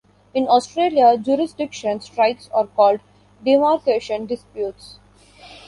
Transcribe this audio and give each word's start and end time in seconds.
In 0.33 0.47
Australia, 0.47 1.15
jurisdiction 1.15 1.99
strikes 2.01 2.49
are 2.55 2.65
called 2.65 3.01
demarcation 3.45 4.25
disputes. 4.25 4.97